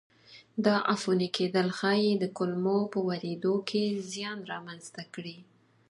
دا 0.65 0.75
عفوني 0.91 1.27
کېدل 1.37 1.67
ښایي 1.79 2.11
د 2.17 2.25
کلمو 2.37 2.77
په 2.91 2.97
اورېدو 3.05 3.55
کې 3.69 3.83
زیان 4.11 4.39
را 4.51 4.59
منځته 4.67 5.01
کړي. 5.13 5.37